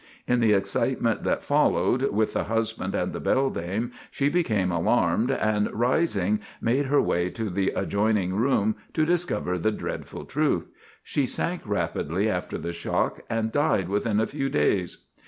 In 0.25 0.39
the 0.39 0.53
excitement 0.53 1.23
that 1.25 1.43
followed 1.43 2.01
with 2.11 2.33
the 2.33 2.45
husband 2.45 2.95
and 2.95 3.13
the 3.13 3.21
beldame 3.21 3.91
she 4.09 4.29
became 4.29 4.71
alarmed 4.71 5.29
and, 5.29 5.67
arising, 5.67 6.39
made 6.59 6.87
her 6.87 6.99
way 6.99 7.29
to 7.29 7.51
the 7.51 7.69
adjoining 7.75 8.33
room 8.33 8.77
to 8.93 9.05
discover 9.05 9.59
the 9.59 9.71
dreadful 9.71 10.25
truth. 10.25 10.65
She 11.03 11.27
sank 11.27 11.61
rapidly 11.67 12.27
after 12.27 12.57
the 12.57 12.73
shock 12.73 13.19
and 13.29 13.51
died 13.51 13.89
within 13.89 14.19
a 14.19 14.25
few 14.25 14.49
days. 14.49 15.05